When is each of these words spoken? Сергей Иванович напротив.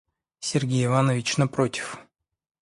Сергей 0.39 0.85
Иванович 0.85 1.37
напротив. 1.37 1.99